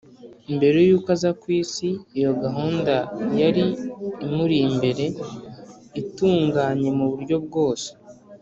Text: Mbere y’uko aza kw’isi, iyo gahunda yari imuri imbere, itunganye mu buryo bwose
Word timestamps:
Mbere 0.55 0.77
y’uko 0.87 1.07
aza 1.15 1.31
kw’isi, 1.39 1.89
iyo 2.17 2.31
gahunda 2.43 2.95
yari 3.41 3.63
imuri 4.25 4.55
imbere, 4.67 5.05
itunganye 6.01 6.89
mu 6.97 7.05
buryo 7.11 7.35
bwose 7.45 7.89